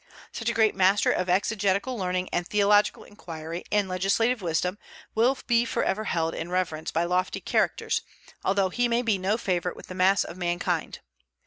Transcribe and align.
Such 0.31 0.49
a 0.49 0.53
great 0.55 0.73
master 0.73 1.11
of 1.11 1.29
exegetical 1.29 1.95
learning 1.95 2.27
and 2.33 2.47
theological 2.47 3.03
inquiry 3.03 3.63
and 3.71 3.87
legislative 3.87 4.41
wisdom 4.41 4.79
will 5.13 5.37
be 5.45 5.63
forever 5.63 6.05
held 6.05 6.33
in 6.33 6.49
reverence 6.49 6.89
by 6.89 7.03
lofty 7.03 7.39
characters, 7.39 8.01
although 8.43 8.69
he 8.69 8.87
may 8.87 9.03
be 9.03 9.19
no 9.19 9.37
favorite 9.37 9.75
with 9.75 9.85
the 9.89 9.93
mass 9.93 10.23
of 10.23 10.37
mankind. 10.37 11.01